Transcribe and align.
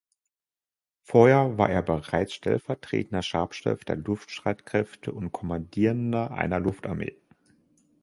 Vorher 1.03 1.59
war 1.59 1.69
er 1.69 1.83
bereits 1.83 2.33
stellvertretender 2.33 3.21
Stabschef 3.21 3.85
der 3.85 3.97
Luftstreitkräfte 3.97 5.11
und 5.13 5.31
Kommandierender 5.31 6.31
einer 6.31 6.59
Luftarmee. 6.59 7.21